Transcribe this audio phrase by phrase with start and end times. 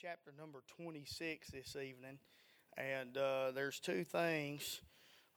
[0.00, 2.18] chapter number 26 this evening.
[2.76, 4.80] And uh, there's two things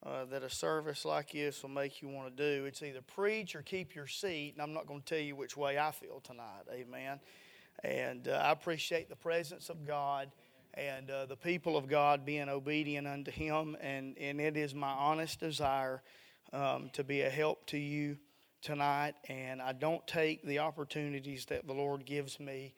[0.04, 3.56] uh, that a service like this will make you want to do it's either preach
[3.56, 4.54] or keep your seat.
[4.54, 6.64] And I'm not going to tell you which way I feel tonight.
[6.74, 7.20] Amen.
[7.83, 10.31] And uh, I appreciate the presence of God
[10.73, 13.77] and uh, the people of God being obedient unto Him.
[13.79, 16.01] And, and it is my honest desire
[16.51, 18.17] um, to be a help to you
[18.63, 19.13] tonight.
[19.29, 22.73] And I don't take the opportunities that the Lord gives me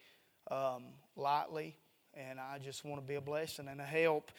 [0.50, 0.84] um,
[1.20, 1.76] lightly,
[2.14, 4.32] and I just want to be a blessing and a help.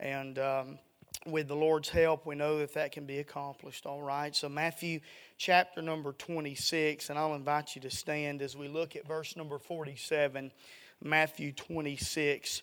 [0.00, 0.78] And um,
[1.26, 3.86] with the Lord's help, we know that that can be accomplished.
[3.86, 4.34] All right.
[4.34, 5.00] So, Matthew
[5.38, 9.58] chapter number 26, and I'll invite you to stand as we look at verse number
[9.58, 10.52] 47.
[11.02, 12.62] Matthew 26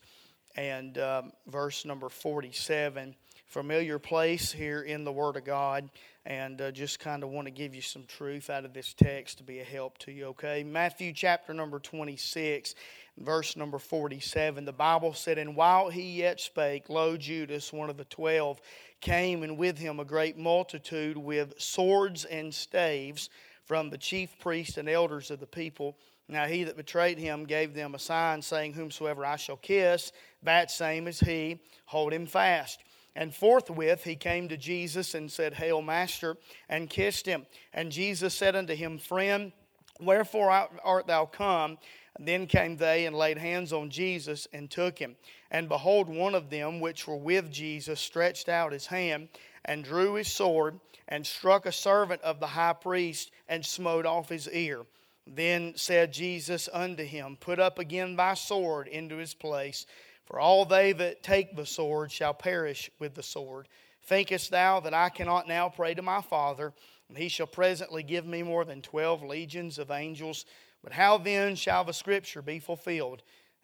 [0.56, 3.16] and um, verse number 47.
[3.52, 5.90] Familiar place here in the Word of God,
[6.26, 9.40] and uh, just kind of want to give you some truth out of this text
[9.40, 10.64] to be a help to you, okay?
[10.64, 12.76] Matthew chapter number 26,
[13.18, 14.64] verse number 47.
[14.64, 18.62] The Bible said, And while he yet spake, lo, Judas, one of the twelve,
[19.02, 23.30] came, and with him a great multitude with swords and staves
[23.66, 25.98] from the chief priests and elders of the people.
[26.30, 30.72] Now he that betrayed him gave them a sign, saying, Whomsoever I shall kiss, that
[30.72, 32.82] same is he, hold him fast.
[33.16, 36.38] And forthwith he came to Jesus and said, Hail, Master,
[36.70, 37.46] and kissed him.
[37.74, 39.52] And Jesus said unto him, Friend,
[40.00, 40.50] wherefore
[40.84, 41.78] art thou come?
[42.20, 45.16] Then came they and laid hands on Jesus and took him.
[45.50, 49.30] And behold, one of them which were with Jesus stretched out his hand
[49.66, 54.30] and drew his sword and struck a servant of the high priest and smote off
[54.30, 54.86] his ear.
[55.28, 59.86] Then said Jesus unto him, Put up again thy sword into his place.
[60.32, 63.68] For all they that take the sword shall perish with the sword.
[64.06, 66.72] Thinkest thou that I cannot now pray to my Father,
[67.10, 70.46] and he shall presently give me more than twelve legions of angels?
[70.82, 73.24] But how then shall the scripture be fulfilled,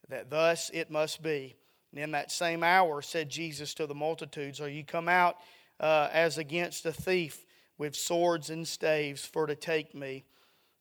[0.09, 1.55] that thus it must be?
[1.93, 5.37] And in that same hour said Jesus to the multitudes, Are you come out
[5.79, 7.45] uh, as against a thief
[7.77, 10.25] with swords and staves for to take me?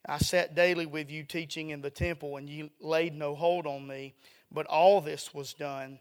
[0.05, 3.87] I sat daily with you teaching in the temple, and you laid no hold on
[3.87, 4.15] me.
[4.53, 5.99] But all this was done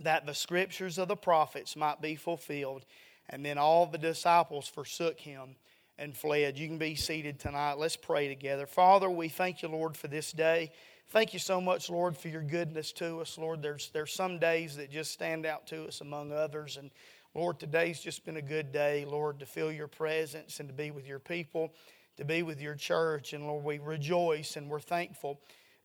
[0.00, 2.84] that the scriptures of the prophets might be fulfilled.
[3.28, 5.56] And then all the disciples forsook him
[5.98, 6.58] and fled.
[6.58, 7.78] You can be seated tonight.
[7.78, 8.66] Let's pray together.
[8.66, 10.70] Father, we thank you, Lord, for this day.
[11.08, 13.38] Thank you so much, Lord, for your goodness to us.
[13.38, 16.76] Lord, there's, there's some days that just stand out to us among others.
[16.76, 16.90] And
[17.34, 20.90] Lord, today's just been a good day, Lord, to feel your presence and to be
[20.90, 21.72] with your people,
[22.16, 23.32] to be with your church.
[23.32, 25.40] And Lord, we rejoice and we're thankful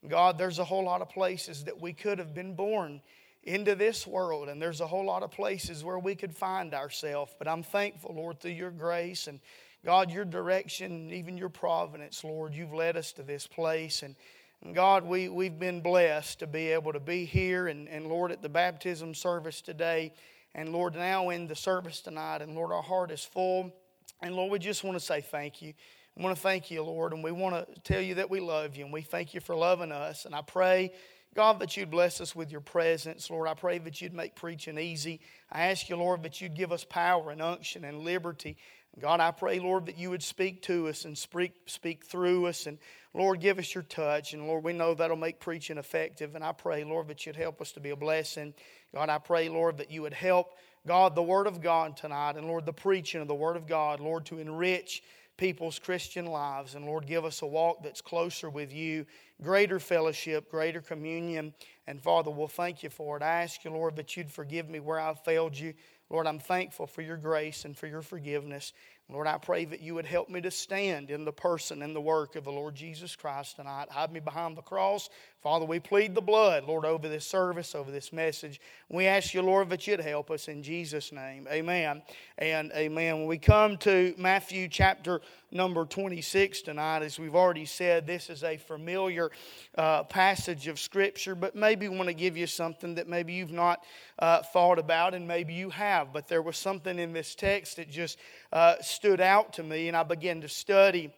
[0.07, 3.01] God, there's a whole lot of places that we could have been born
[3.44, 7.34] into this world, and there's a whole lot of places where we could find ourselves.
[7.38, 9.40] But I'm thankful, Lord, through your grace and
[9.84, 14.03] God, your direction, even your providence, Lord, you've led us to this place.
[14.03, 14.16] And,
[14.61, 18.31] and God, we, we've been blessed to be able to be here, and, and Lord,
[18.31, 20.13] at the baptism service today,
[20.53, 23.73] and Lord, now in the service tonight, and Lord, our heart is full.
[24.22, 25.73] And Lord, we just want to say thank you.
[26.17, 28.75] I want to thank you, Lord, and we want to tell you that we love
[28.75, 30.25] you and we thank you for loving us.
[30.25, 30.91] And I pray,
[31.33, 33.29] God, that you'd bless us with your presence.
[33.29, 35.22] Lord, I pray that you'd make preaching easy.
[35.49, 38.57] I ask you, Lord, that you'd give us power and unction and liberty.
[38.99, 42.66] God, I pray, Lord, that you would speak to us and speak, speak through us.
[42.66, 42.78] And
[43.13, 44.33] Lord, give us your touch.
[44.33, 46.35] And Lord, we know that'll make preaching effective.
[46.35, 48.53] And I pray, Lord, that you'd help us to be a blessing.
[48.93, 50.55] God, I pray, Lord, that you would help,
[50.85, 52.35] God, the Word of God tonight.
[52.35, 55.01] And Lord, the preaching of the Word of God, Lord, to enrich
[55.41, 56.75] people's Christian lives.
[56.75, 59.07] And Lord, give us a walk that's closer with you,
[59.41, 61.56] greater fellowship, greater communion.
[61.88, 63.24] And Father, we'll thank you for it.
[63.24, 65.74] I ask you, Lord, that you'd forgive me where I've failed you.
[66.12, 68.72] Lord, I'm thankful for your grace and for your forgiveness.
[69.09, 72.02] Lord, I pray that you would help me to stand in the person and the
[72.02, 73.90] work of the Lord Jesus Christ tonight.
[73.90, 75.09] Hide me behind the cross.
[75.41, 78.62] Father, we plead the blood, Lord, over this service, over this message.
[78.90, 81.47] We ask you, Lord, that you'd help us in Jesus' name.
[81.52, 82.03] Amen
[82.38, 83.18] and amen.
[83.18, 85.19] When we come to Matthew chapter
[85.50, 89.31] number 26 tonight, as we've already said, this is a familiar
[89.79, 93.52] uh, passage of Scripture, but maybe we want to give you something that maybe you've
[93.52, 93.84] not
[94.20, 96.14] uh, thought about, and maybe you have.
[96.14, 98.20] But there was something in this text that just
[98.53, 101.11] uh, stood out to me, and I began to study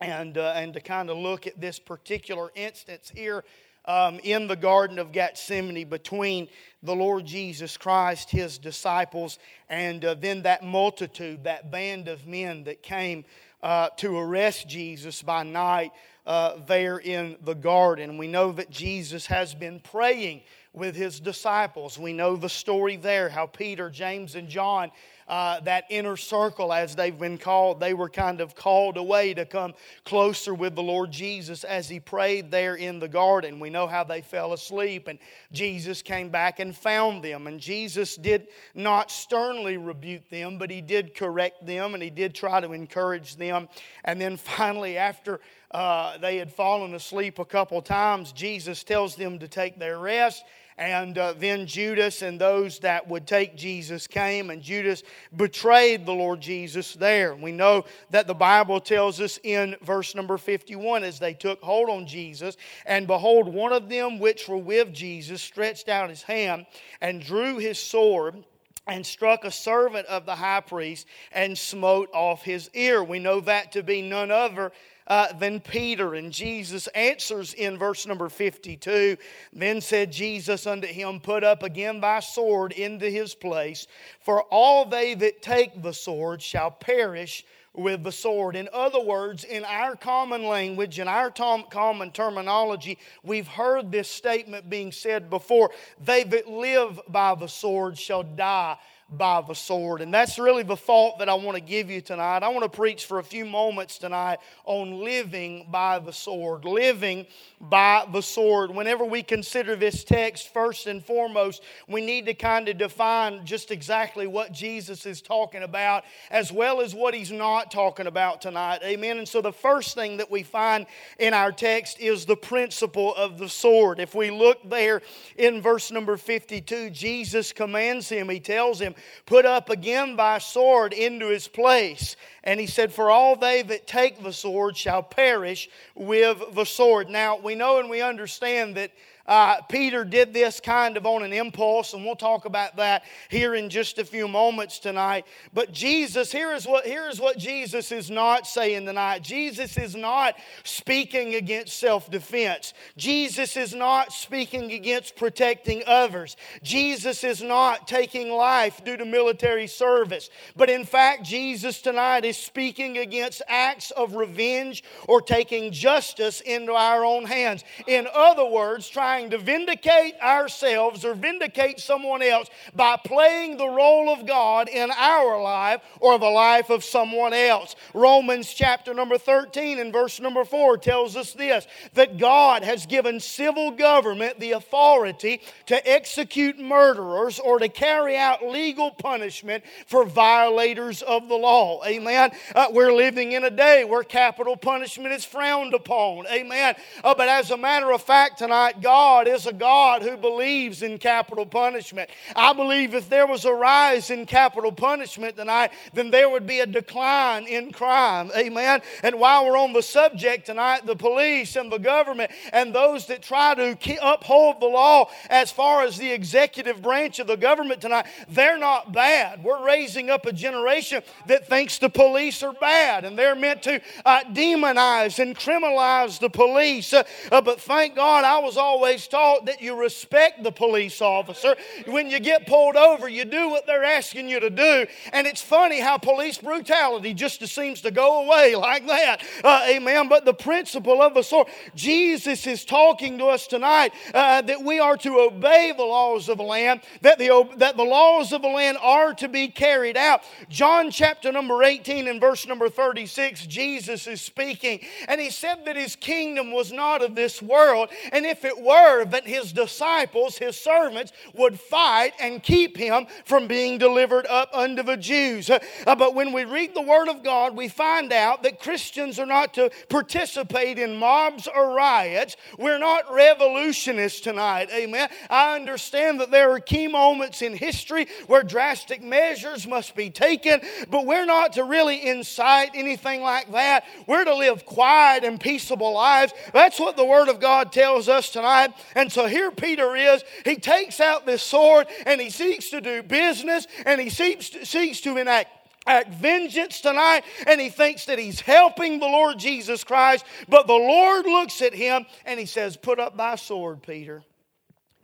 [0.00, 3.44] and, uh, and to kind of look at this particular instance here
[3.86, 6.48] um, in the Garden of Gethsemane between
[6.82, 9.38] the Lord Jesus Christ, his disciples,
[9.68, 13.24] and uh, then that multitude, that band of men that came
[13.62, 15.92] uh, to arrest Jesus by night
[16.26, 18.18] uh, there in the garden.
[18.18, 20.42] We know that Jesus has been praying
[20.76, 21.98] with his disciples.
[21.98, 24.92] We know the story there how Peter, James, and John
[25.28, 29.44] uh, that inner circle, as they've been called, they were kind of called away to
[29.44, 29.74] come
[30.04, 33.58] closer with the Lord Jesus as he prayed there in the garden.
[33.58, 35.18] We know how they fell asleep, and
[35.50, 37.48] Jesus came back and found them.
[37.48, 42.34] And Jesus did not sternly rebuke them, but he did correct them and he did
[42.34, 43.68] try to encourage them.
[44.04, 45.40] And then finally, after
[45.72, 50.44] uh, they had fallen asleep a couple times, Jesus tells them to take their rest
[50.78, 55.02] and uh, then Judas and those that would take Jesus came, and Judas
[55.34, 57.34] betrayed the Lord Jesus there.
[57.34, 61.88] We know that the Bible tells us in verse number 51 as they took hold
[61.88, 66.66] on Jesus, and behold, one of them which were with Jesus stretched out his hand
[67.00, 68.44] and drew his sword
[68.86, 73.02] and struck a servant of the high priest and smote off his ear.
[73.02, 74.72] We know that to be none other
[75.06, 76.14] uh, than Peter.
[76.14, 79.16] And Jesus answers in verse number 52
[79.52, 83.86] Then said Jesus unto him, Put up again thy sword into his place,
[84.20, 87.44] for all they that take the sword shall perish
[87.76, 88.56] with the sword.
[88.56, 94.08] In other words, in our common language, in our tom- common terminology, we've heard this
[94.08, 95.70] statement being said before
[96.02, 98.76] they that live by the sword shall die
[99.08, 100.00] by the sword.
[100.00, 102.42] And that's really the thought that I want to give you tonight.
[102.42, 106.64] I want to preach for a few moments tonight on living by the sword.
[106.64, 107.26] Living
[107.60, 108.72] by the sword.
[108.72, 113.70] Whenever we consider this text, first and foremost, we need to kind of define just
[113.70, 118.80] exactly what Jesus is talking about, as well as what he's not talking about tonight.
[118.82, 119.18] Amen.
[119.18, 120.84] And so the first thing that we find
[121.20, 124.00] in our text is the principle of the sword.
[124.00, 125.00] If we look there
[125.36, 128.95] in verse number 52, Jesus commands him, he tells him,
[129.26, 132.16] Put up again thy sword into his place.
[132.44, 137.10] And he said, For all they that take the sword shall perish with the sword.
[137.10, 138.92] Now, we know and we understand that
[139.26, 143.54] uh, Peter did this kind of on an impulse, and we'll talk about that here
[143.54, 145.26] in just a few moments tonight.
[145.52, 149.22] But Jesus, here is what, here is what Jesus is not saying tonight.
[149.22, 157.24] Jesus is not speaking against self defense, Jesus is not speaking against protecting others, Jesus
[157.24, 160.30] is not taking life due to military service.
[160.54, 166.72] But in fact, Jesus tonight is speaking against acts of revenge or taking justice into
[166.72, 167.64] our own hands.
[167.86, 173.66] In other words, trying trying to vindicate ourselves or vindicate someone else by playing the
[173.66, 177.74] role of God in our life or the life of someone else.
[177.94, 183.18] Romans chapter number 13 and verse number 4 tells us this that God has given
[183.18, 191.00] civil government the authority to execute murderers or to carry out legal punishment for violators
[191.00, 191.82] of the law.
[191.86, 192.32] Amen.
[192.54, 196.26] Uh, we're living in a day where capital punishment is frowned upon.
[196.26, 196.74] Amen.
[197.02, 200.82] Uh, but as a matter of fact, tonight, God God is a God who believes
[200.82, 202.10] in capital punishment.
[202.34, 206.58] I believe if there was a rise in capital punishment tonight, then there would be
[206.58, 208.32] a decline in crime.
[208.36, 208.82] Amen.
[209.04, 213.22] And while we're on the subject tonight, the police and the government and those that
[213.22, 218.06] try to uphold the law as far as the executive branch of the government tonight,
[218.28, 219.44] they're not bad.
[219.44, 223.80] We're raising up a generation that thinks the police are bad and they're meant to
[224.04, 226.92] uh, demonize and criminalize the police.
[226.92, 231.02] Uh, uh, but thank God I was always always taught that you respect the police
[231.02, 231.54] officer.
[231.86, 234.86] When you get pulled over, you do what they're asking you to do.
[235.12, 239.22] And it's funny how police brutality just seems to go away like that.
[239.44, 240.08] Uh, amen.
[240.08, 244.78] But the principle of the sword, Jesus is talking to us tonight uh, that we
[244.78, 248.48] are to obey the laws of the land, that the, that the laws of the
[248.48, 250.22] land are to be carried out.
[250.48, 255.76] John chapter number 18 and verse number 36, Jesus is speaking, and he said that
[255.76, 260.56] his kingdom was not of this world, and if it were, that his disciples, his
[260.56, 265.50] servants, would fight and keep him from being delivered up unto the Jews.
[265.50, 269.26] Uh, but when we read the Word of God, we find out that Christians are
[269.26, 272.36] not to participate in mobs or riots.
[272.58, 274.68] We're not revolutionists tonight.
[274.72, 275.08] Amen.
[275.30, 280.60] I understand that there are key moments in history where drastic measures must be taken,
[280.90, 283.84] but we're not to really incite anything like that.
[284.06, 286.32] We're to live quiet and peaceable lives.
[286.52, 288.70] That's what the Word of God tells us tonight.
[288.94, 290.24] And so here Peter is.
[290.44, 294.64] He takes out this sword and he seeks to do business and he seeks to,
[294.66, 295.50] seeks to enact
[295.86, 300.24] act vengeance tonight and he thinks that he's helping the Lord Jesus Christ.
[300.48, 304.22] But the Lord looks at him and he says, Put up thy sword, Peter.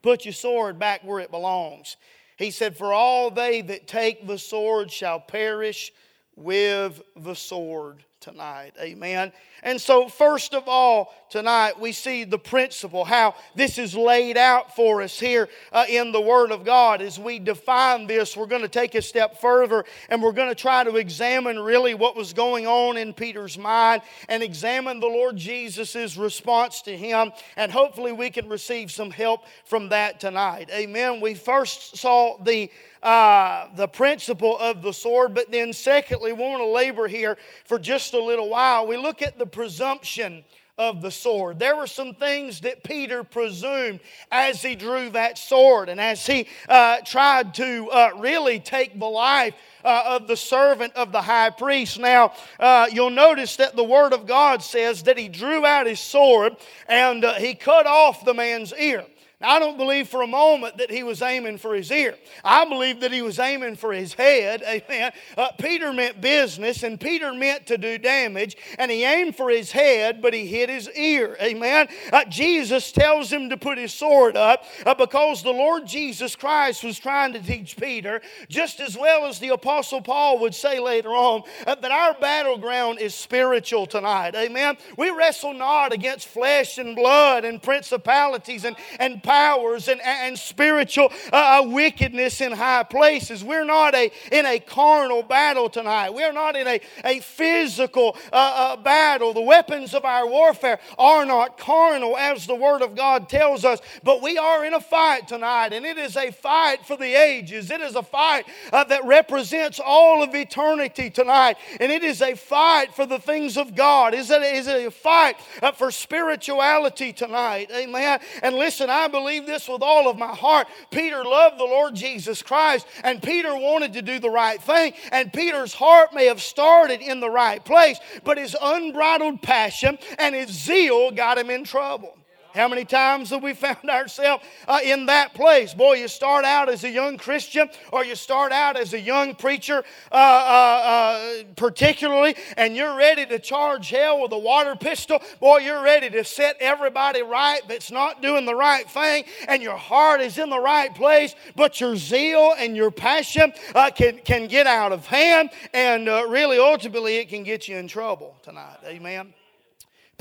[0.02, 1.96] Put your sword back where it belongs.
[2.36, 5.92] He said, For all they that take the sword shall perish
[6.34, 8.04] with the sword.
[8.22, 8.72] Tonight.
[8.80, 9.32] Amen.
[9.64, 14.74] And so, first of all, tonight we see the principle, how this is laid out
[14.74, 17.02] for us here uh, in the Word of God.
[17.02, 20.54] As we define this, we're going to take a step further and we're going to
[20.54, 25.36] try to examine really what was going on in Peter's mind and examine the Lord
[25.36, 27.32] Jesus' response to him.
[27.56, 30.70] And hopefully, we can receive some help from that tonight.
[30.72, 31.20] Amen.
[31.20, 32.70] We first saw the
[33.02, 37.78] uh, the principle of the sword, but then secondly, we want to labor here for
[37.78, 38.86] just a little while.
[38.86, 40.44] We look at the presumption
[40.78, 41.58] of the sword.
[41.58, 46.48] There were some things that Peter presumed as he drew that sword and as he
[46.68, 49.54] uh, tried to uh, really take the life.
[49.84, 51.98] Uh, of the servant of the high priest.
[51.98, 55.98] Now, uh, you'll notice that the Word of God says that he drew out his
[55.98, 56.54] sword
[56.86, 59.04] and uh, he cut off the man's ear.
[59.42, 62.14] I don't believe for a moment that he was aiming for his ear.
[62.44, 64.62] I believe that he was aiming for his head.
[64.66, 65.12] Amen.
[65.36, 69.72] Uh, Peter meant business, and Peter meant to do damage, and he aimed for his
[69.72, 71.36] head, but he hit his ear.
[71.40, 71.88] Amen.
[72.12, 76.84] Uh, Jesus tells him to put his sword up uh, because the Lord Jesus Christ
[76.84, 81.10] was trying to teach Peter, just as well as the Apostle Paul would say later
[81.10, 84.34] on, uh, that our battleground is spiritual tonight.
[84.34, 84.76] Amen.
[84.96, 91.12] We wrestle not against flesh and blood and principalities and, and powers and, and spiritual
[91.32, 93.42] uh, uh, wickedness in high places.
[93.42, 96.10] We're not a, in a carnal battle tonight.
[96.10, 99.32] We're not in a, a physical uh, uh, battle.
[99.32, 103.80] The weapons of our warfare are not carnal, as the Word of God tells us,
[104.02, 107.70] but we are in a fight tonight, and it is a fight for the ages.
[107.70, 112.34] It is a fight uh, that represents all of eternity tonight, and it is a
[112.34, 114.14] fight for the things of God.
[114.14, 117.70] Is it, is it a fight uh, for spirituality tonight?
[117.74, 118.20] Amen.
[118.42, 120.66] And listen, I believe believe this with all of my heart.
[120.90, 124.94] Peter loved the Lord Jesus Christ, and Peter wanted to do the right thing.
[125.12, 130.34] And Peter's heart may have started in the right place, but his unbridled passion and
[130.34, 132.16] his zeal got him in trouble.
[132.54, 135.74] How many times have we found ourselves uh, in that place?
[135.74, 139.34] Boy, you start out as a young Christian or you start out as a young
[139.34, 145.20] preacher, uh, uh, uh, particularly, and you're ready to charge hell with a water pistol.
[145.40, 149.76] Boy, you're ready to set everybody right that's not doing the right thing, and your
[149.76, 154.46] heart is in the right place, but your zeal and your passion uh, can, can
[154.46, 158.78] get out of hand, and uh, really, ultimately, it can get you in trouble tonight.
[158.84, 159.32] Amen.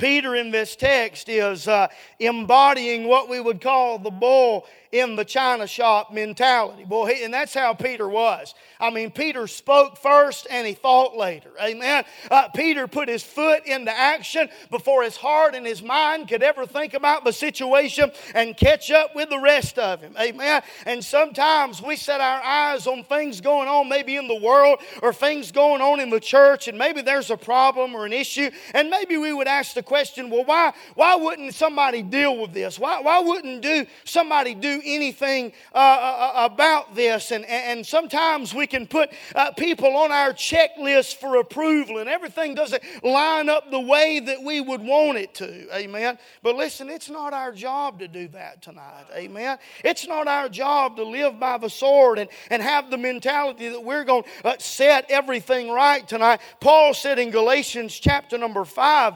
[0.01, 5.23] Peter in this text is uh, embodying what we would call the bull in the
[5.23, 6.83] china shop mentality.
[6.83, 8.53] Boy, and that's how Peter was.
[8.79, 11.51] I mean, Peter spoke first and he thought later.
[11.61, 12.03] Amen.
[12.29, 16.65] Uh, Peter put his foot into action before his heart and his mind could ever
[16.65, 20.15] think about the situation and catch up with the rest of him.
[20.19, 20.61] Amen.
[20.85, 25.13] And sometimes we set our eyes on things going on maybe in the world or
[25.13, 28.89] things going on in the church, and maybe there's a problem or an issue, and
[28.89, 32.77] maybe we would ask the question, well, why, why wouldn't somebody deal with this?
[32.77, 37.31] Why, why wouldn't do somebody do anything uh, uh, uh, about this.
[37.31, 42.55] And, and sometimes we can put uh, people on our checklist for approval, and everything
[42.55, 45.75] doesn't line up the way that we would want it to.
[45.75, 46.17] Amen.
[46.43, 49.05] But listen, it's not our job to do that tonight.
[49.15, 49.57] Amen.
[49.83, 53.83] It's not our job to live by the sword and, and have the mentality that
[53.83, 56.41] we're going to uh, set everything right tonight.
[56.59, 59.13] Paul said in Galatians chapter number 5,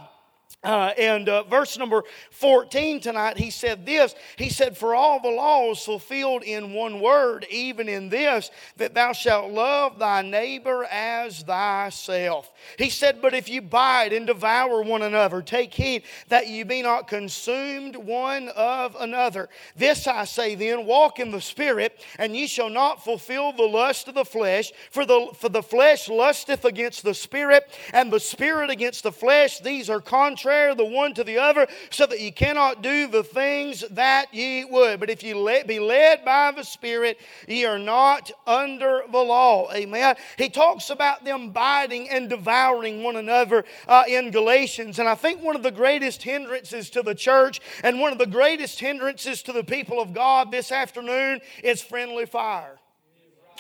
[0.66, 4.16] uh, and uh, verse number 14 tonight, he said this.
[4.36, 9.14] He said, For all the laws fulfilled in one word, even in this, that thou
[9.14, 12.52] shalt love thy neighbor as thyself.
[12.80, 16.82] He said, But if you bite and devour one another, take heed that you be
[16.82, 19.50] not consumed one of another.
[19.76, 24.08] This I say then, walk in the Spirit, and ye shall not fulfill the lust
[24.08, 24.72] of the flesh.
[24.90, 29.60] For the, for the flesh lusteth against the Spirit, and the Spirit against the flesh.
[29.60, 33.24] These are contrary contrary the one to the other, so that ye cannot do the
[33.24, 35.00] things that ye would.
[35.00, 35.34] But if ye
[35.64, 39.72] be led by the Spirit, ye are not under the law.
[39.74, 40.16] Amen.
[40.38, 45.00] He talks about them biting and devouring one another uh, in Galatians.
[45.00, 48.26] And I think one of the greatest hindrances to the church and one of the
[48.26, 52.80] greatest hindrances to the people of God this afternoon is friendly fire.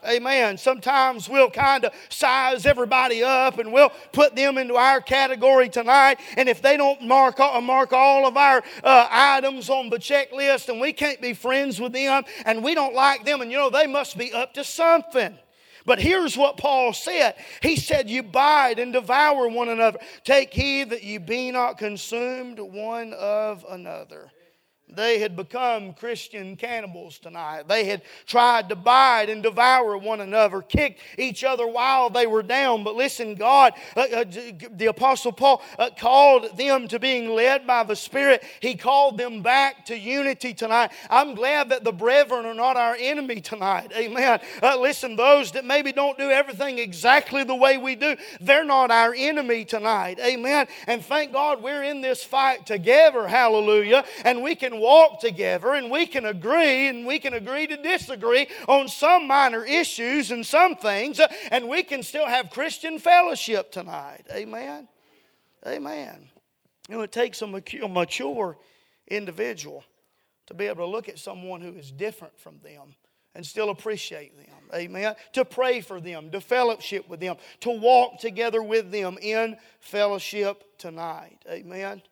[0.08, 0.58] Amen.
[0.58, 6.20] Sometimes we'll kind of size everybody up and we'll put them into our category tonight.
[6.38, 10.80] And if they don't mark, mark all of our uh, items on the checklist and
[10.80, 13.88] we can't be friends with them and we don't like them, and you know, they
[13.88, 15.38] must be up to something.
[15.86, 20.00] But here's what Paul said He said, You bite and devour one another.
[20.24, 24.32] Take heed that you be not consumed one of another.
[24.96, 27.68] They had become Christian cannibals tonight.
[27.68, 32.44] They had tried to bite and devour one another, kicked each other while they were
[32.44, 32.84] down.
[32.84, 34.25] But listen, God, uh, uh,
[34.72, 38.44] the Apostle Paul uh, called them to being led by the Spirit.
[38.60, 40.92] He called them back to unity tonight.
[41.10, 43.92] I'm glad that the brethren are not our enemy tonight.
[43.96, 44.40] Amen.
[44.62, 48.92] Uh, listen, those that maybe don't do everything exactly the way we do, they're not
[48.92, 50.20] our enemy tonight.
[50.20, 50.68] Amen.
[50.88, 53.28] And thank God we're in this fight together.
[53.28, 54.06] Hallelujah.
[54.24, 58.48] And we can walk together and we can agree and we can agree to disagree
[58.68, 63.72] on some minor issues and some things, uh, and we can still have Christian fellowship
[63.72, 64.25] tonight.
[64.32, 64.88] Amen.
[65.65, 66.30] Amen.
[66.88, 68.58] You know, it takes a mature
[69.08, 69.84] individual
[70.46, 72.94] to be able to look at someone who is different from them
[73.34, 74.56] and still appreciate them.
[74.74, 75.15] Amen.
[75.34, 80.77] To pray for them, to fellowship with them, to walk together with them in fellowship
[80.77, 81.39] tonight.
[81.50, 82.04] Amen.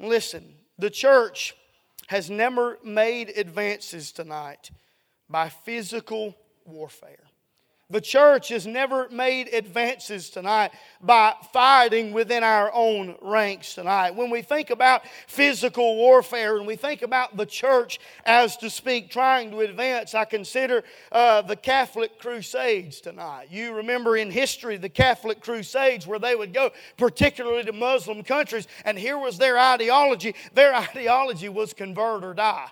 [0.00, 1.54] Listen, the church
[2.08, 4.70] has never made advances tonight
[5.28, 6.34] by physical
[6.64, 7.24] warfare.
[7.90, 10.72] The church has never made advances tonight
[11.02, 14.12] by fighting within our own ranks tonight.
[14.12, 19.10] When we think about physical warfare and we think about the church, as to speak,
[19.10, 23.48] trying to advance, I consider uh, the Catholic Crusades tonight.
[23.50, 28.66] You remember in history the Catholic Crusades where they would go, particularly to Muslim countries,
[28.86, 30.34] and here was their ideology.
[30.54, 32.70] Their ideology was convert or die.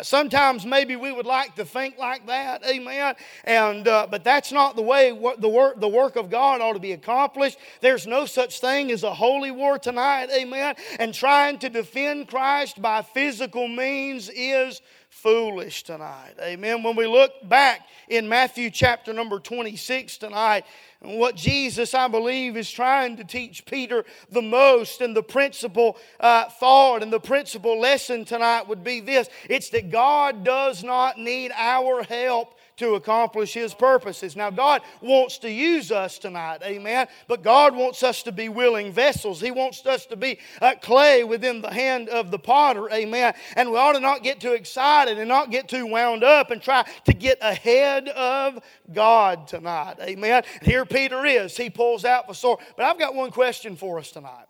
[0.00, 3.14] Sometimes maybe we would like to think like that, amen.
[3.44, 6.78] And uh, but that's not the way the work the work of God ought to
[6.78, 7.58] be accomplished.
[7.82, 10.76] There's no such thing as a holy war tonight, amen.
[10.98, 14.80] And trying to defend Christ by physical means is
[15.22, 16.82] foolish tonight, amen.
[16.82, 20.64] When we look back in Matthew chapter number 26 tonight,
[21.00, 25.96] and what Jesus, I believe, is trying to teach Peter the most, and the principal
[26.18, 31.18] uh, thought and the principal lesson tonight would be this it's that God does not
[31.18, 34.36] need our help to accomplish His purposes.
[34.36, 38.92] Now, God wants to use us tonight, amen, but God wants us to be willing
[38.92, 39.40] vessels.
[39.40, 43.34] He wants us to be uh, clay within the hand of the potter, amen.
[43.56, 46.60] And we ought to not get too excited and not get too wound up and
[46.60, 48.58] try to get ahead of
[48.92, 50.44] God tonight, amen.
[50.62, 51.56] here Peter is.
[51.56, 52.60] He pulls out the sword.
[52.76, 54.46] But I've got one question for us tonight.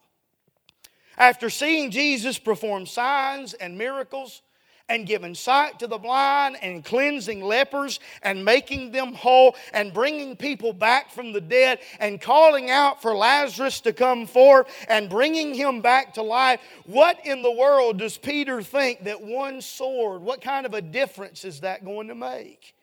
[1.17, 4.43] After seeing Jesus perform signs and miracles,
[4.89, 10.37] and giving sight to the blind and cleansing lepers and making them whole and bringing
[10.37, 15.55] people back from the dead and calling out for Lazarus to come forth and bringing
[15.55, 16.61] him back to life.
[16.87, 21.45] What in the world does Peter think that one sword, what kind of a difference
[21.45, 22.75] is that going to make?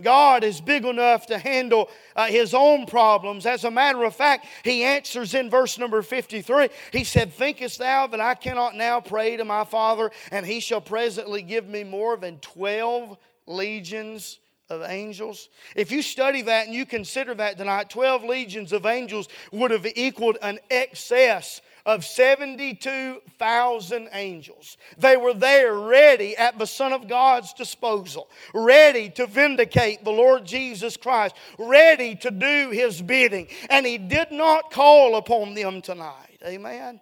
[0.00, 3.44] God is big enough to handle uh, his own problems.
[3.44, 6.70] As a matter of fact, he answers in verse number 53.
[6.92, 10.80] He said, Thinkest thou that I cannot now pray to my Father, and he shall
[10.80, 14.38] presently give me more than 12 legions
[14.70, 15.50] of angels?
[15.76, 19.86] If you study that and you consider that tonight, 12 legions of angels would have
[19.94, 24.76] equaled an excess of 72,000 angels.
[24.98, 30.44] They were there ready at the Son of God's disposal, ready to vindicate the Lord
[30.44, 33.48] Jesus Christ, ready to do his bidding.
[33.70, 36.38] And he did not call upon them tonight.
[36.44, 37.00] Amen.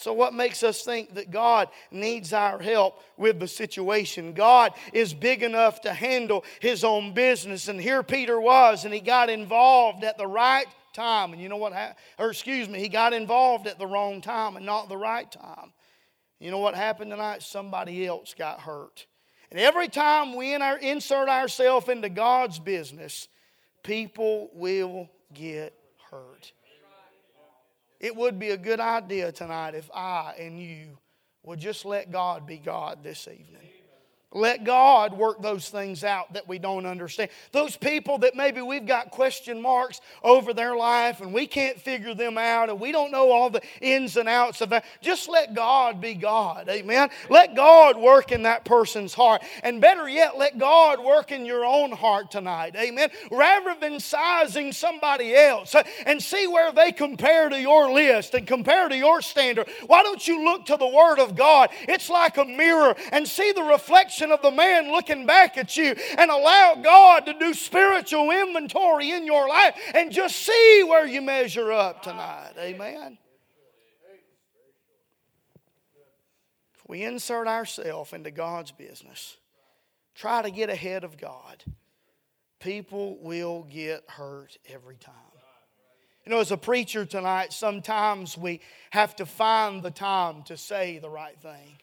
[0.00, 4.32] So, what makes us think that God needs our help with the situation?
[4.32, 7.68] God is big enough to handle His own business.
[7.68, 11.32] And here Peter was, and he got involved at the right time.
[11.32, 11.98] And you know what happened?
[12.18, 15.72] Or excuse me, he got involved at the wrong time and not the right time.
[16.38, 17.42] You know what happened tonight?
[17.42, 19.06] Somebody else got hurt.
[19.50, 23.28] And every time we in our, insert ourselves into God's business,
[23.82, 25.74] people will get
[26.10, 26.52] hurt.
[27.98, 30.98] It would be a good idea tonight if I and you
[31.42, 33.68] would just let God be God this evening.
[34.32, 37.30] Let God work those things out that we don't understand.
[37.50, 42.14] Those people that maybe we've got question marks over their life and we can't figure
[42.14, 44.84] them out and we don't know all the ins and outs of that.
[45.00, 46.68] Just let God be God.
[46.68, 47.08] Amen.
[47.28, 49.42] Let God work in that person's heart.
[49.64, 52.76] And better yet, let God work in your own heart tonight.
[52.76, 53.10] Amen.
[53.32, 55.74] Rather than sizing somebody else
[56.06, 60.28] and see where they compare to your list and compare to your standard, why don't
[60.28, 61.70] you look to the Word of God?
[61.88, 65.76] It's like a mirror and see the reflection reflection of the man looking back at
[65.76, 71.06] you and allow God to do spiritual inventory in your life and just see where
[71.06, 72.52] you measure up tonight.
[72.58, 73.18] Amen.
[76.74, 79.36] If we insert ourselves into God's business,
[80.14, 81.64] try to get ahead of God,
[82.58, 85.14] people will get hurt every time.
[86.26, 90.98] You know, as a preacher tonight, sometimes we have to find the time to say
[90.98, 91.78] the right thing.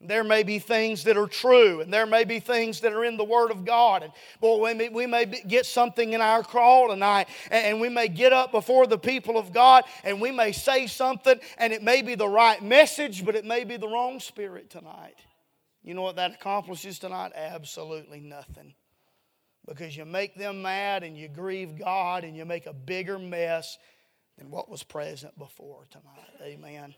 [0.00, 3.16] There may be things that are true, and there may be things that are in
[3.16, 4.04] the Word of God.
[4.04, 8.06] And boy, we may, we may get something in our crawl tonight, and we may
[8.06, 12.02] get up before the people of God, and we may say something, and it may
[12.02, 15.16] be the right message, but it may be the wrong spirit tonight.
[15.82, 17.32] You know what that accomplishes tonight?
[17.34, 18.74] Absolutely nothing.
[19.66, 23.76] Because you make them mad, and you grieve God, and you make a bigger mess
[24.38, 26.30] than what was present before tonight.
[26.40, 26.94] Amen.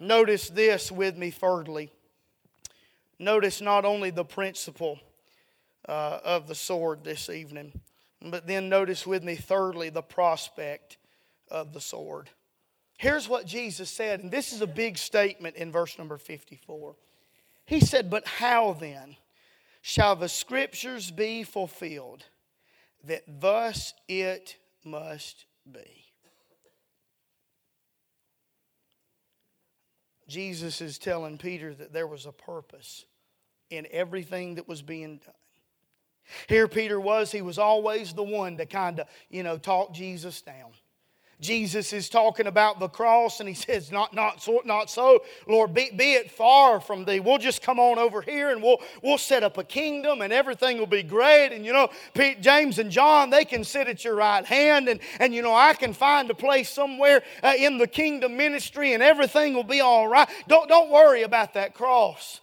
[0.00, 1.90] Notice this with me, thirdly.
[3.18, 5.00] Notice not only the principle
[5.88, 7.80] uh, of the sword this evening,
[8.22, 10.98] but then notice with me, thirdly, the prospect
[11.50, 12.30] of the sword.
[12.96, 16.96] Here's what Jesus said, and this is a big statement in verse number 54.
[17.64, 19.16] He said, But how then
[19.82, 22.24] shall the scriptures be fulfilled
[23.04, 26.07] that thus it must be?
[30.28, 33.04] Jesus is telling Peter that there was a purpose
[33.70, 35.34] in everything that was being done.
[36.48, 40.42] Here Peter was, he was always the one to kind of, you know, talk Jesus
[40.42, 40.72] down.
[41.40, 45.72] Jesus is talking about the cross, and he says, Not, not, so, not so, Lord,
[45.72, 47.20] be, be it far from thee.
[47.20, 50.78] We'll just come on over here and we'll, we'll set up a kingdom and everything
[50.78, 51.52] will be great.
[51.52, 55.00] And you know, Pete, James and John, they can sit at your right hand, and,
[55.20, 59.02] and you know, I can find a place somewhere uh, in the kingdom ministry and
[59.02, 60.28] everything will be all right.
[60.48, 62.40] Don't, don't worry about that cross.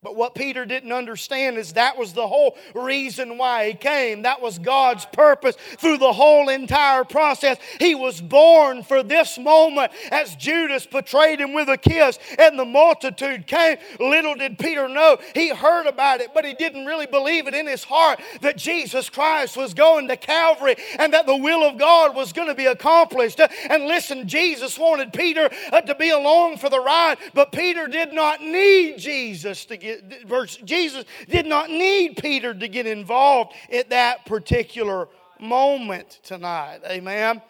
[0.00, 4.22] But what Peter didn't understand is that was the whole reason why he came.
[4.22, 7.58] That was God's purpose through the whole entire process.
[7.80, 12.64] He was born for this moment as Judas betrayed him with a kiss and the
[12.64, 13.78] multitude came.
[13.98, 15.18] Little did Peter know.
[15.34, 19.10] He heard about it, but he didn't really believe it in his heart that Jesus
[19.10, 22.66] Christ was going to Calvary and that the will of God was going to be
[22.66, 23.40] accomplished.
[23.68, 28.12] And listen, Jesus wanted Peter uh, to be along for the ride, but Peter did
[28.12, 29.87] not need Jesus to get
[30.26, 35.08] verse, Jesus did not need Peter to get involved at that particular
[35.40, 36.80] moment tonight.
[36.86, 37.42] Amen.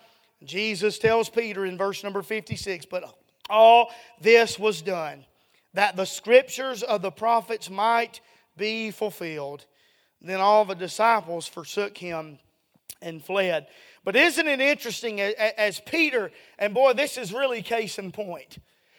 [0.44, 3.04] Jesus tells Peter in verse number 56, but
[3.50, 5.24] all this was done
[5.74, 8.20] that the scriptures of the prophets might
[8.56, 9.64] be fulfilled.
[10.20, 12.38] Then all the disciples forsook him
[13.00, 13.66] and fled.
[14.04, 18.58] But isn't it interesting as Peter, and boy, this is really case in point.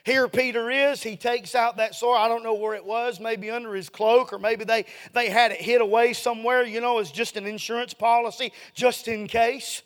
[0.10, 1.04] Here Peter is.
[1.04, 2.18] He takes out that sword.
[2.18, 5.52] I don't know where it was, maybe under his cloak, or maybe they, they had
[5.52, 9.84] it hid away somewhere, you know, as just an insurance policy, just in case.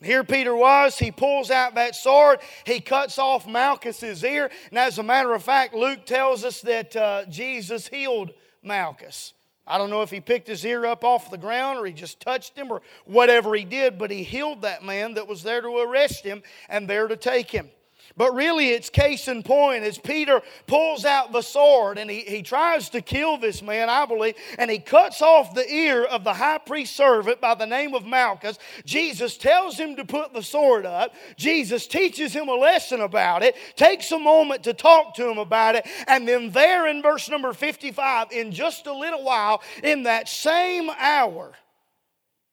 [0.00, 5.00] Here Peter was, he pulls out that sword, he cuts off Malchus's ear, and as
[5.00, 8.30] a matter of fact, Luke tells us that uh, Jesus healed
[8.62, 9.32] Malchus.
[9.66, 12.20] I don't know if he picked his ear up off the ground or he just
[12.20, 15.78] touched him or whatever he did, but he healed that man that was there to
[15.78, 17.68] arrest him and there to take him.
[18.18, 22.42] But really, it's case in point as Peter pulls out the sword and he, he
[22.42, 26.34] tries to kill this man, I believe, and he cuts off the ear of the
[26.34, 28.58] high priest servant by the name of Malchus.
[28.84, 31.14] Jesus tells him to put the sword up.
[31.36, 35.76] Jesus teaches him a lesson about it, takes a moment to talk to him about
[35.76, 40.28] it, and then, there in verse number 55, in just a little while, in that
[40.28, 41.52] same hour,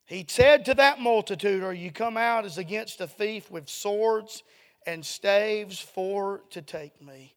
[0.04, 4.44] he said to that multitude, Are you come out as against a thief with swords
[4.86, 7.34] and staves for to take me.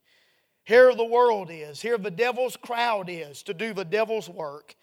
[0.63, 4.75] Here the world is, here the devil's crowd is to do the devil's work.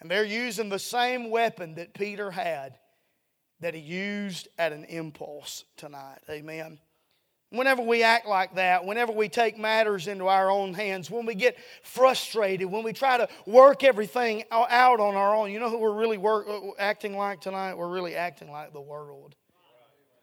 [0.00, 2.76] And they're using the same weapon that Peter had
[3.60, 6.18] that he used at an impulse tonight.
[6.28, 6.78] Amen.
[7.50, 11.34] Whenever we act like that, whenever we take matters into our own hands, when we
[11.34, 15.78] get frustrated, when we try to work everything out on our own, you know who
[15.78, 17.74] we're really work, uh, acting like tonight?
[17.74, 19.36] We're really acting like the world.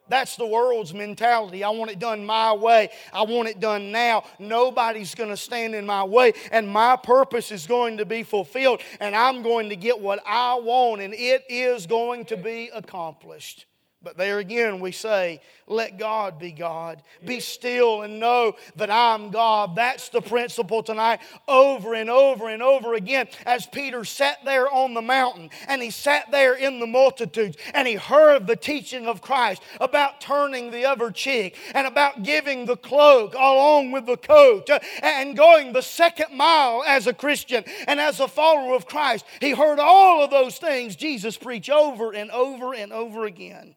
[0.09, 1.63] That's the world's mentality.
[1.63, 2.89] I want it done my way.
[3.13, 4.23] I want it done now.
[4.39, 8.81] Nobody's going to stand in my way, and my purpose is going to be fulfilled,
[8.99, 13.65] and I'm going to get what I want, and it is going to be accomplished.
[14.01, 17.03] But there again, we say, let God be God.
[17.25, 19.75] Be still and know that I'm God.
[19.75, 23.27] That's the principle tonight, over and over and over again.
[23.45, 27.85] As Peter sat there on the mountain and he sat there in the multitudes and
[27.85, 32.77] he heard the teaching of Christ about turning the other cheek and about giving the
[32.77, 37.99] cloak along with the coat uh, and going the second mile as a Christian and
[37.99, 39.25] as a follower of Christ.
[39.41, 43.75] He heard all of those things Jesus preach over and over and over again.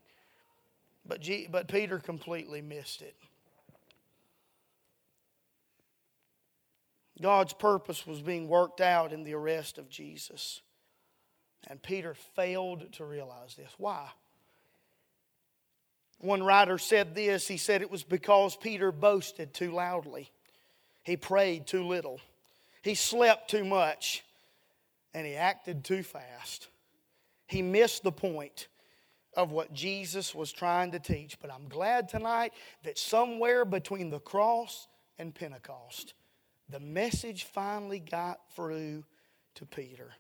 [1.07, 3.17] But, G, but Peter completely missed it.
[7.21, 10.61] God's purpose was being worked out in the arrest of Jesus.
[11.69, 13.71] And Peter failed to realize this.
[13.79, 14.09] Why?
[16.19, 20.31] One writer said this he said it was because Peter boasted too loudly,
[21.03, 22.21] he prayed too little.
[22.83, 24.25] He slept too much
[25.15, 26.69] and he acted too fast.
[27.47, 28.67] He missed the point
[29.35, 31.39] of what Jesus was trying to teach.
[31.41, 32.53] But I'm glad tonight
[32.85, 36.15] that somewhere between the cross and Pentecost,
[36.69, 39.05] the message finally got through
[39.55, 40.13] to Peter.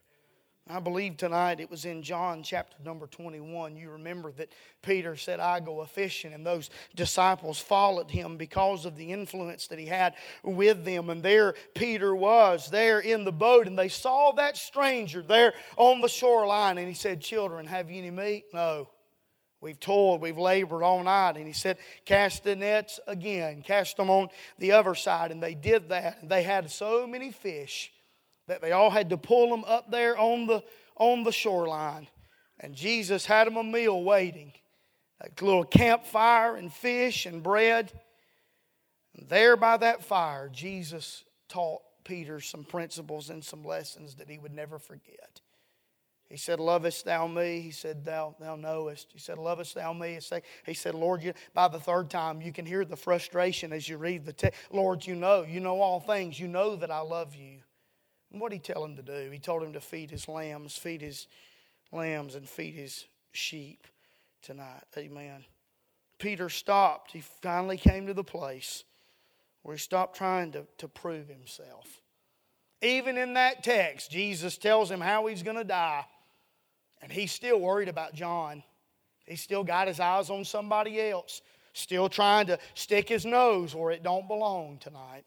[0.69, 3.77] I believe tonight it was in John chapter number 21.
[3.77, 8.87] You remember that Peter said, I go a fishing, and those disciples followed him because
[8.87, 11.11] of the influence that he had with them.
[11.11, 16.01] And there Peter was, there in the boat, and they saw that stranger there on
[16.01, 16.79] the shoreline.
[16.79, 18.45] And he said, Children, have you any meat?
[18.55, 18.89] No.
[19.63, 21.37] We've toiled, we've labored all night.
[21.37, 25.31] And he said, Cast the nets again, cast them on the other side.
[25.31, 26.21] And they did that.
[26.21, 27.93] And they had so many fish
[28.49, 30.65] that they all had to pull them up there on the,
[30.97, 32.09] on the shoreline.
[32.61, 34.53] And Jesus had them a meal waiting
[35.23, 37.93] a little campfire and fish and bread.
[39.17, 44.39] And there by that fire, Jesus taught Peter some principles and some lessons that he
[44.39, 45.41] would never forget.
[46.33, 47.61] He said, Lovest thou me?
[47.61, 49.09] He said, Thou, thou knowest.
[49.13, 50.19] He said, Lovest thou me?
[50.65, 53.99] He said, Lord, you, by the third time, you can hear the frustration as you
[53.99, 54.59] read the text.
[54.73, 56.41] Lord, you know, you know all things.
[56.41, 57.59] You know that I love you.
[58.33, 59.31] And what did he tell him to do?
[59.31, 61.27] He told him to feed his lambs, feed his
[61.93, 63.87] lambs, and feed his sheep
[64.41, 64.85] tonight.
[64.97, 65.45] Amen.
[66.19, 67.13] Peter stopped.
[67.13, 68.85] He finally came to the place
[69.65, 72.01] where he stopped trying to, to prove himself.
[72.81, 76.07] Even in that text, Jesus tells him how he's going to die,
[77.03, 78.63] and he's still worried about John.
[79.27, 83.91] He's still got his eyes on somebody else, still trying to stick his nose where
[83.91, 85.25] it don't belong tonight.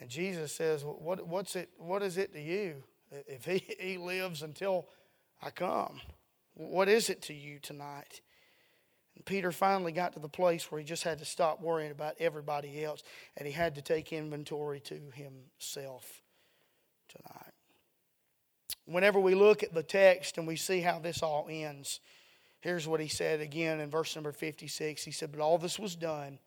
[0.00, 2.82] And Jesus says, what, what's it, what is it to you
[3.28, 4.86] if he, he lives until
[5.42, 6.00] I come?
[6.54, 8.20] What is it to you tonight?
[9.16, 12.16] And Peter finally got to the place where he just had to stop worrying about
[12.18, 13.02] everybody else
[13.36, 16.22] and he had to take inventory to himself
[17.08, 17.53] tonight.
[18.86, 22.00] Whenever we look at the text and we see how this all ends,
[22.60, 25.02] here's what he said again in verse number 56.
[25.02, 26.38] He said, But all this was done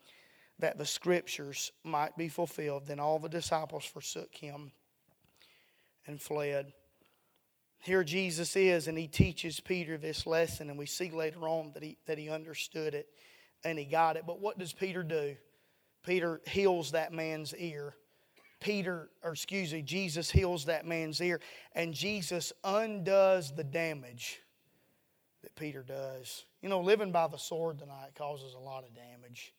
[0.59, 2.87] that the scriptures might be fulfilled.
[2.87, 4.71] Then all the disciples forsook him
[6.05, 6.73] and fled.
[7.79, 11.83] Here Jesus is, and he teaches Peter this lesson, and we see later on that
[11.83, 13.07] he, that he understood it
[13.63, 14.23] and he got it.
[14.25, 15.35] But what does Peter do?
[16.03, 17.95] Peter heals that man's ear.
[18.59, 21.39] Peter, or excuse me, Jesus heals that man's ear,
[21.73, 24.39] and Jesus undoes the damage
[25.43, 26.45] that Peter does.
[26.61, 29.53] You know, living by the sword tonight causes a lot of damage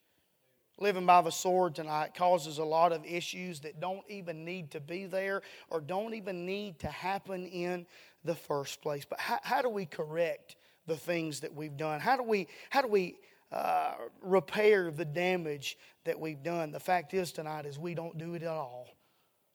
[0.79, 4.79] living by the sword tonight causes a lot of issues that don't even need to
[4.79, 7.85] be there or don't even need to happen in
[8.23, 9.05] the first place.
[9.05, 10.55] But how, how do we correct
[10.87, 11.99] the things that we've done?
[11.99, 13.17] How do we, how do we
[13.51, 16.71] uh, repair the damage that we've done?
[16.71, 18.87] The fact is tonight is we don't do it at all.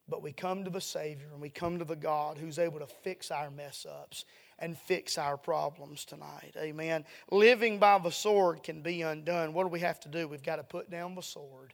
[0.07, 2.85] But we come to the Savior and we come to the God who's able to
[2.85, 4.25] fix our mess ups
[4.59, 6.53] and fix our problems tonight.
[6.57, 7.05] Amen.
[7.31, 9.53] Living by the sword can be undone.
[9.53, 10.27] What do we have to do?
[10.27, 11.73] We've got to put down the sword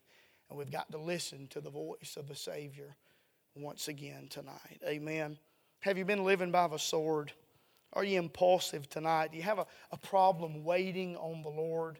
[0.49, 2.95] and we've got to listen to the voice of the Savior
[3.55, 4.81] once again tonight.
[4.85, 5.37] Amen.
[5.81, 7.33] Have you been living by the sword?
[7.93, 9.31] Are you impulsive tonight?
[9.31, 11.99] Do you have a, a problem waiting on the Lord?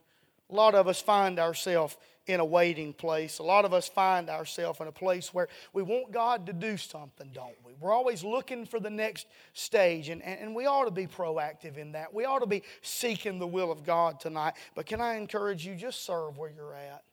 [0.51, 1.95] A lot of us find ourselves
[2.27, 3.39] in a waiting place.
[3.39, 6.77] A lot of us find ourselves in a place where we want God to do
[6.77, 7.73] something, don't we?
[7.79, 11.93] We're always looking for the next stage, and, and we ought to be proactive in
[11.93, 12.13] that.
[12.13, 14.53] We ought to be seeking the will of God tonight.
[14.75, 17.03] But can I encourage you, just serve where you're at?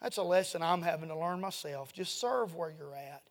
[0.00, 1.92] That's a lesson I'm having to learn myself.
[1.92, 3.22] Just serve where you're at.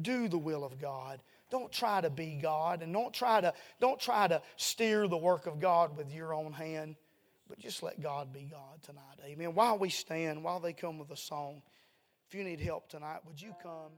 [0.00, 1.22] Do the will of God.
[1.50, 5.46] Don't try to be God and don't try to, don't try to steer the work
[5.46, 6.96] of God with your own hand.
[7.48, 9.18] But just let God be God tonight.
[9.24, 9.54] Amen.
[9.54, 11.62] While we stand, while they come with a song,
[12.28, 13.92] if you need help tonight, would you come?